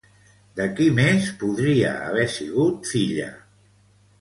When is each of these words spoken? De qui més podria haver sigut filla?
De 0.59 0.65
qui 0.77 0.87
més 0.99 1.27
podria 1.43 1.91
haver 2.09 2.27
sigut 2.39 2.91
filla? 2.95 3.29